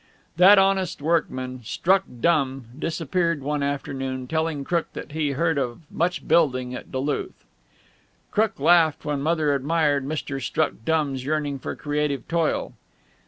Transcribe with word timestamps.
That 0.37 0.57
honest 0.57 0.99
workman, 0.99 1.61
"Struck 1.63 2.05
Dumb," 2.21 2.65
disappeared 2.79 3.43
one 3.43 3.61
afternoon, 3.61 4.25
telling 4.27 4.63
Crook 4.63 4.87
that 4.93 5.11
he 5.11 5.33
heard 5.33 5.59
of 5.59 5.81
much 5.91 6.27
building 6.27 6.73
at 6.73 6.91
Duluth. 6.91 7.45
Crook 8.31 8.59
laughed 8.59 9.05
when 9.05 9.21
Mother 9.21 9.53
admired 9.53 10.03
Mr. 10.07 10.41
Struck 10.41 10.73
Dumb's 10.85 11.23
yearning 11.23 11.59
for 11.59 11.75
creative 11.75 12.27
toil. 12.27 12.73